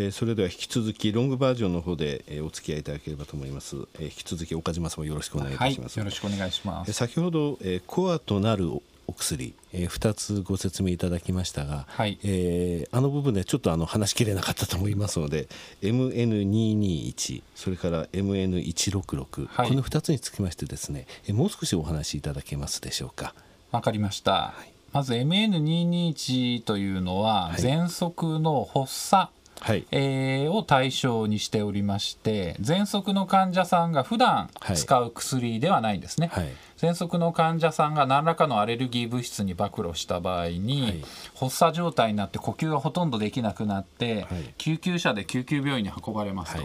[0.00, 15.48] えー、それでは引き続きロングバージョンの方で、えー、お付き合いいただければと思います、えー、引き続き岡島様よろしくお願いいたします、はい、よろしくお願いします、えー、先ほど、えー、コアとなるお薬、えー、2つご説明いただきましたが、はい、えー、あの部分でちょっとあの話しきれなかったと思いますので
[15.82, 23.34] MN221 それから MN166、はい、この2つにつきましてですね、えー、もう少しお話しいただけますでしょうか。
[23.70, 29.30] わかりました、はい、まず MN221 というのは、喘息の発作
[29.60, 41.04] はい、えー、を対象にしておりまして喘息の患者さんが普段使う薬ではないんですね、はい、喘息の患者さんが何らかのアレルギー物質に暴露した場合に、はい、
[41.38, 46.62] 発作状態になって呼吸がほとんどできなくなって、救急車で救急病院に運ばれますと。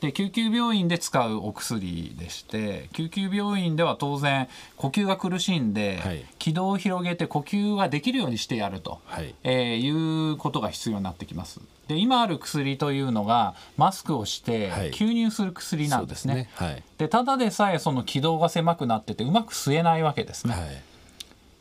[0.00, 11.60] で救急病院で使うお薬でして救急病院では当然呼吸が苦しんで、はい、気道を広げて呼吸ができるようにしてやると、はいえー、いうことが必要になってきます。
[11.88, 16.50] で今ある薬というのがマスクをして吸入する薬なんですね。
[16.56, 20.54] はい、で、ねはい、ただでさえその気道が狭くなっててうまく吸えないわけですね。
[20.54, 20.82] はい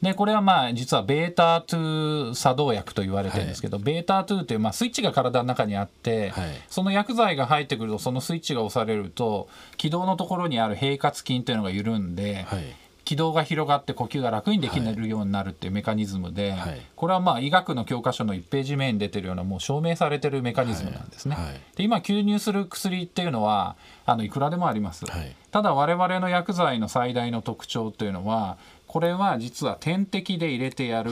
[0.06, 21.36] でこれはまあ実はベータ2作動薬と言われてるんですけど、はい、ベータ2というまあスイッチが体の中にあって、はい、その薬剤が入ってくるとそのスイッチが押されると気道のところにある平滑筋というのが緩んで、はい、気道が広がって呼吸が楽にできるようになるっていうメカニズムで、はい、これはまあ医学の教科書の1ページ目に出てるようなもう証明されてるメカニズムなんですね。
[21.36, 21.46] はい。
[21.46, 23.76] はい、で今吸入する薬っていうのは
[24.08, 25.06] あのいくらでもあります。
[25.52, 28.58] ただ我々の薬剤の最大の特徴というのは
[28.96, 31.12] これは実は点滴で入れてやる、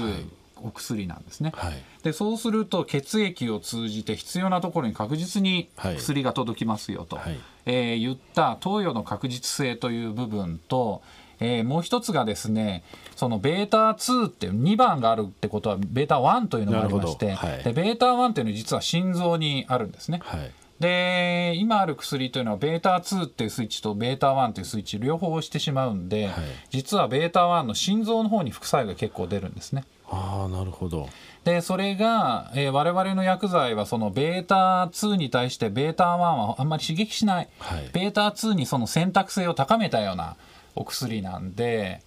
[0.55, 11.01] お薬なんですね、はい、でそうすると血液を通じて必要なところに確実に薬が届きますよと、はい、えー、言った投与の確実性という部分と
[11.39, 12.85] えー、もう一つがですね
[13.17, 20.21] そのベータ2っていう2番があるってことはベータ1というのがありまして、はい、でベータ1というのは実は心臓にあるんですね。
[20.23, 20.51] はい
[20.83, 26.33] で今ある薬というのはベータ2っていうスイッチとベータ1というスイッチ両方押してしまうんで、はい、
[26.71, 29.85] 実はベータ1の心臓の方に副作用が結構出るんですね。
[30.11, 31.07] あなるほど。
[31.45, 40.35] でそれが、えー、我々の薬剤はそのベータ2に対してベータ1はあんまり刺激しない、はい、ベータ2にその選択性を高めたような
[40.75, 42.01] お薬なんで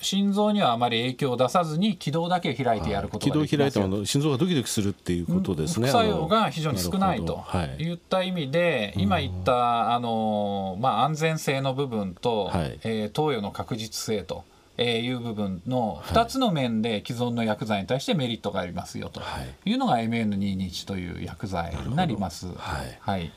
[0.00, 5.88] 心臓にはあまり影響を出さずに気道だけ開いてやることができます、はい、気道開いて心臓がドキドキするっていうことですね。
[5.88, 7.44] 副作用が非常に少ないと。
[7.78, 7.92] い。
[7.92, 14.44] った意味で、はい、今言ったあの、まあ、安全性の部分と、はい、えー、投与の確実性と。
[14.78, 19.20] えー、いう部分の2つの面で既存の薬剤に対してメリットがありますよと。
[19.64, 19.72] い。
[19.72, 22.48] うのが MN221 という薬剤になります。
[22.48, 23.32] はい、はい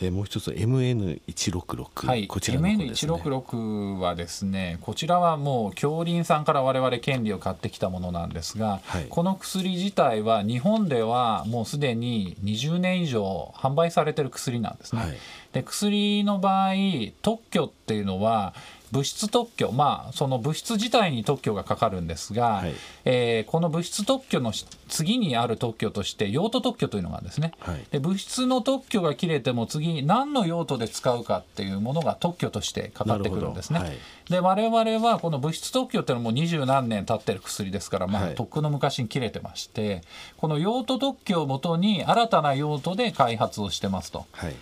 [0.00, 15.02] えー、もう一つ MN166、はい、こちらの、ね、MN166 はですねこちらはもう京林さんから我々権利を買ってきたものなんですが、はい、この薬自体は日本ではもうすでに20年以上販売されてる薬なんですね。
[15.02, 15.16] はい、
[15.52, 16.74] で薬の場合
[17.22, 18.54] 特許っていうのは
[18.94, 22.74] 物質特許、まあ、その物質自体に特許がかかるんですが、はい、
[23.04, 24.52] えー、この物質特許の
[24.88, 33.80] 次にある特許として用途特許というのがですね、はい、で物質の特許が切れても次何の用途で使うかっていうものが特許としてかかってくるんですね。
[33.80, 33.98] はい、
[34.30, 40.02] で我々はこの物質特許っていうのはもう二十何年経ってる薬ですから、まあ、とっくの昔に切れてまして
[40.36, 44.26] この用途特許をもとに新たな用途で開発をしてますと。
[44.30, 44.54] はい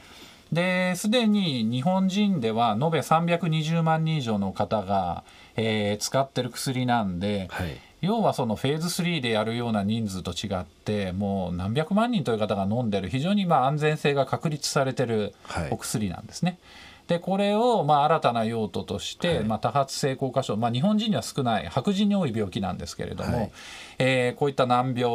[0.53, 5.25] ですでに日本人では延べ320万人以上の方が、
[5.57, 15.35] えー、使ってる薬なんで、はい、要はそのフェーズ3でやるような人数と違ってもう何百万人という方が飲んでる非常にまあ安全性が確立されてる
[15.71, 16.51] お薬なんですね。
[16.51, 23.51] はいでこれをまあ新たな用途として、はい、まあ、多発性硬化症、まあ、日本人には少ない白人に多い病気なんですけれども、はい、
[23.99, 25.11] えー、こういった難病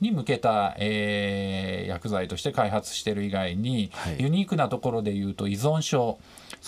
[0.00, 6.18] に向けた、えー、薬剤として開発している以外に、はい、ユニークなところでいうと依存症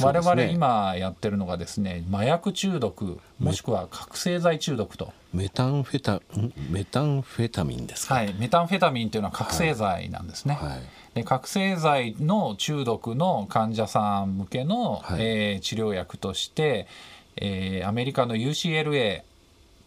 [0.00, 5.12] 我々今やってるのがですね麻薬中毒もしくは覚醒剤中毒と。
[5.32, 6.22] メタンフェタ
[6.70, 16.86] メタンフェタミンですか、はい、メタンフェタミンというのは覚醒剤なんですね、はい、で覚醒剤の中毒の患者さん向けの、はい、えー、治療薬として、
[17.36, 19.22] えー、アメリカの UCLA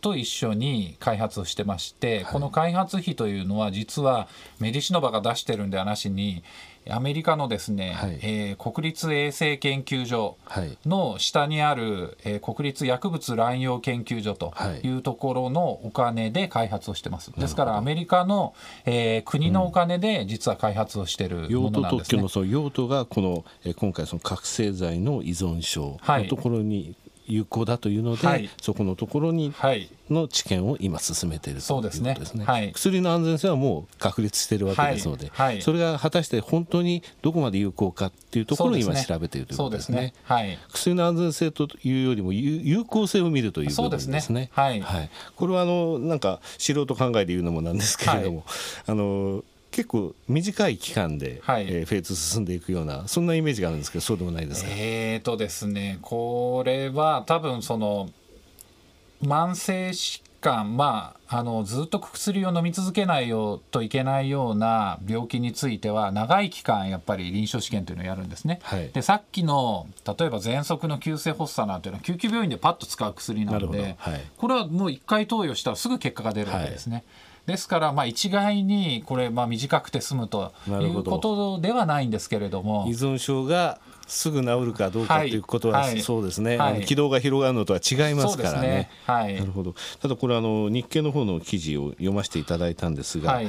[0.01, 4.27] と一緒に開発をしてまして、はい、この開発費というのは実は
[4.59, 6.44] メディシノバが出してるんではなしに
[6.89, 10.38] アメリカのですね、はい、えー、国立衛生研究所
[10.86, 14.53] の下にある、えー、国立薬物乱用研究所と
[14.83, 14.92] い。
[14.92, 17.31] うところのお金で開発をしてます。
[17.38, 18.53] ですからアメリカの、
[18.86, 21.71] えー、国のお金で実は開発をしているものなんですね。
[21.71, 26.95] 用途特許のその用途がこの、えー、今回その覚醒剤の依存症のところに、
[27.31, 29.54] 有効だというので、はい、そこのところに
[30.10, 32.18] の治験を今進めているということですね。
[32.25, 32.44] すね。
[32.44, 40.13] はい、薬の安全性はもう確立しているわけですので、はい、それが果たして本当にどこまで有効かっていうところを今調べているということですね。
[40.25, 40.60] すね。
[40.69, 44.22] 薬の安全性というよりも有効性を見るという部分ですね。
[44.22, 44.50] すね。
[44.54, 48.44] はい、これはあのなんか素人考えで言うのもなんですけれども、
[48.88, 54.69] あの結構短い期間で、はい、えー、フェーズ進んでいくようなそんなイメージがあるんですけどそうでもないですか？
[54.71, 58.09] えーとですねこれは多分その
[59.23, 68.59] 慢性疾患まああのずっと薬を飲み続けないよといけないような病気については長い期間やっぱり臨床試験というのをやるんですね。
[68.63, 76.95] はい、でさっきの例えば喘息の急性発作なんていうのは救急病院でパッと使う薬なので、はい、これはもう1回投与したらすぐ結果が出るわけですね。
[76.95, 77.03] はい
[77.45, 82.85] ですからまあ一概にこれまあ短くて済むということではないんですけれども。
[82.88, 88.67] 依存症がすぐ治るかどうかということは、そうですね、はい、軌道が広がるのとは違いますからね。
[88.67, 88.89] ね。
[89.05, 89.73] はい、なるほど。
[90.01, 93.47] ただこれあの日経の方の記事を読ませていただいたんですが、はい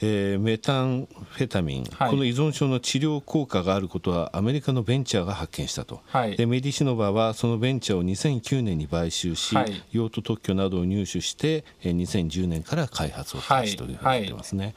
[0.00, 14.74] えー、メタンフェタミン、はい、この依存症の治療効果があることはアメリカのベンチャーが発見したと、はい、でメディシノバはそのベンチャーを2009年に買収し、はい、用途特許などを入手して、えー、2010年から開発を開始というふうに言ってますね、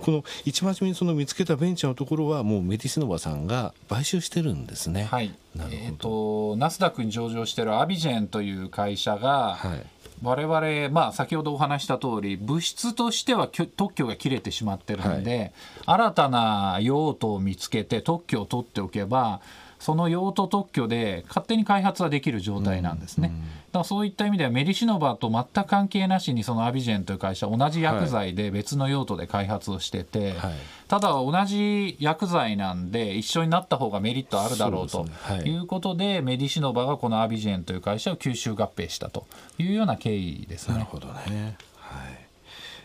[0.00, 5.04] この一番初めにその見つけたベンチャーのところはもうメディシノバさんが買収してるんですね。
[5.04, 9.86] はい、なるほど、えーと、ナスダックに上場しているアビジェンという会社が、はい
[10.22, 15.52] 我々、まあ、先ほどお話した通り物質としては特許が切れてしまってるんで、はい、
[15.86, 19.40] 新たな用途を見つけて特許を取っておけば
[19.78, 23.28] その用途特許で勝手に開発はできる状態なんですね。
[23.28, 23.34] うん。
[23.34, 30.54] うん、だからそういった意味ではメリシノバと全く関係なしにそのアビジェンという会社同じ薬剤で別の用途で開発をしてて、はい、
[30.88, 35.06] ただ同じ薬剤なんで一緒になった方がメリットあるだろうと
[35.44, 36.14] いうことで、ね。
[36.14, 39.26] はい、メディシノバがこのアビジェンという会社を吸収合併したと
[39.58, 40.74] いうような経緯ですね。
[40.74, 42.27] なるほどね、はい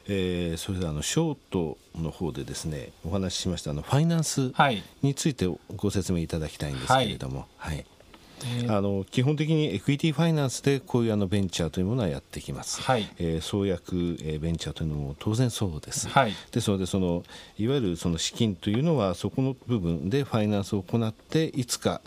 [0.08, 4.52] えー、それであのショートの方でですねお話ししましたあのファイナンス
[5.02, 7.86] についてご説明いただきたいんですけれども、はい、はい。
[8.68, 13.10] あの基本的にエクイティファイナンスでこういうあのベンチャーというものはやってきます、はい。
[13.18, 17.24] えー、創薬、えー、ベンチャーというのも当然そうです、はい、ですのでその
[17.58, 22.02] いわゆるその資金というのはそこの部分でファイナンスを行っていつか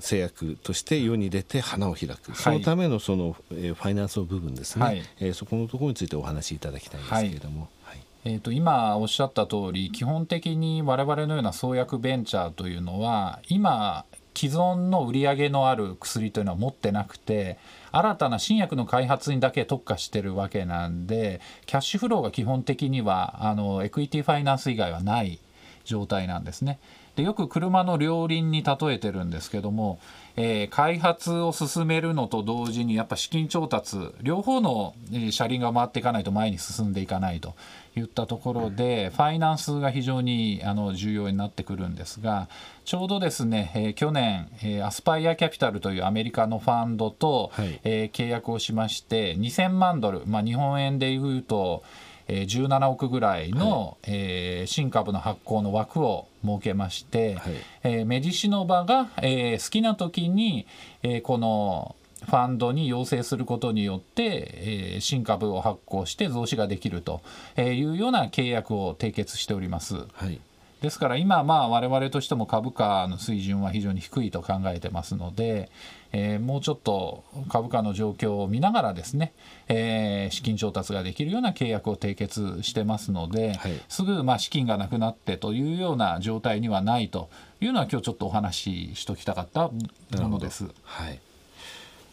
[0.00, 7.68] 製薬として世に出て花を開く、そのためのその、えー、ファイナンスの部分ですね、はい、えー、そこのところについてお話しいただきたいんですけれども。
[7.84, 7.98] はい。
[8.24, 14.04] えーと、今おっしゃった通り基本的に我々のような創薬ベンチャーというのは今
[14.34, 17.58] 既存の売り上げのある薬というのは持ってなくて
[17.92, 25.40] 新たな新薬の開発にだけ特化してるわけなんでキャッシュフローが基本的にはあのエクイティファイナンス以外はない
[25.84, 26.78] 状態なんですね。
[27.16, 29.98] でよく車の両輪に例えてるんですけども、
[30.36, 34.94] えー、開発を進めるのと同時にやっぱ資金調達両方の
[35.30, 37.54] 車輪が回っていかないと前に進んでいかないと
[37.96, 42.48] いったところでファイナンスが非常にあの重要になってくるんですが
[42.84, 51.82] ちょうどですね、えー、去年、えー、アスパイアキャピタルというアメリカのファンドと、はい、えー、契約をしまして2000万ドル、まあ、日本円でいうと
[52.30, 60.66] えー、17億ぐらいの、はい、えー、新株の発行の枠を設けまして、はい、えー、メディシノバが、えー、好きな時に、
[61.02, 64.22] えー、このファンドに要請することによって、
[64.54, 67.20] えー、新株を発行して増資ができると
[67.56, 69.96] いうような契約を締結しております。
[70.12, 70.40] はい
[70.80, 75.70] ですから今まあ我々としても株価の水準は非常に低いと考えてますので、
[76.12, 79.34] えー、もうちょっと株価の状況を見ながらですね、
[79.68, 87.28] えー、資金調達ができるような契約を締結してますので、はい、すぐまあ資金がなくなってというような状態にはないと
[87.60, 90.68] いうのは今日ちょっとお話ししときたかったものです。
[90.82, 91.20] はい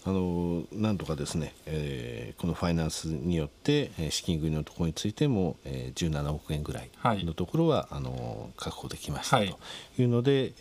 [0.08, 6.90] あのなんとかですね、えー、このファイナンスによって資金繰りのところについても、えー、17億円ぐらい
[7.26, 10.54] のところは、はい、あの確保できましたというので、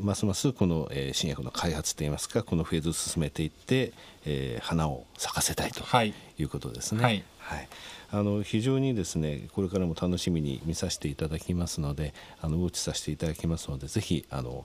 [0.00, 3.92] ますますこの、えー、新薬の開発といいますかこのフェーズを進めていって、
[4.24, 6.14] えー、花を咲かせたいとい。
[6.42, 7.02] うことですね。
[7.04, 7.68] はい、はい。
[8.10, 14.64] あの非常にですねこれからも楽しみに見させていただきますのであのウォッチさせていただきますのでぜひあの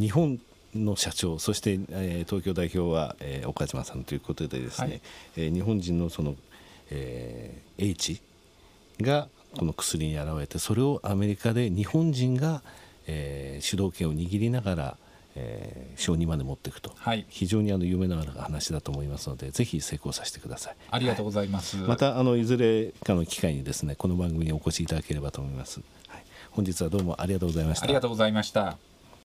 [0.00, 0.40] 日本
[0.74, 5.00] の社長そして、えー、東京代表は、えー、岡島さんということでですね、はい、
[5.36, 6.36] えー、日本人のその、
[6.90, 8.20] えー、H
[9.00, 12.62] がこの薬に現れてそれをアメリカで日本人が、
[13.06, 14.96] えー、主導権を握りながら、
[15.34, 20.76] えー、承認まで持っていくと、はい、非常にあの夢のある話だと思いますのでぜひ成功させてください。
[20.90, 27.84] ありがとうございます、はい、またあのいずれかの機会にですねこの番組にお越しいただければと思います、はい、本日はどうもありがとうございました。
[27.84, 28.89] ありがとうございました